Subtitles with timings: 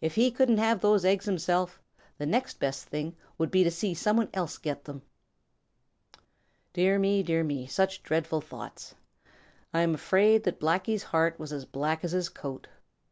[0.00, 1.82] If he couldn't have those eggs himself,
[2.18, 5.02] the next best thing would be to see some one else get them.
[6.72, 8.94] Dear me, dear me, such dreadful thoughts!
[9.74, 12.68] I am afraid that Blacky's heart was as black as his coat.